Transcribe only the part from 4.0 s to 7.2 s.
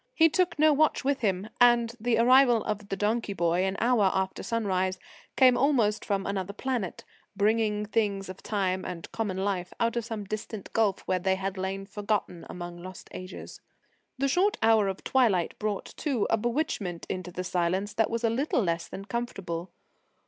after sunrise came almost from another planet,